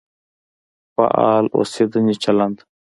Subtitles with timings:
[0.03, 0.03] د
[0.95, 2.57] فعال اوسېدنې چلند.